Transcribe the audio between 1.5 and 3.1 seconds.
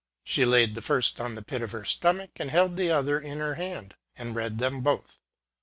of her stomach, and held the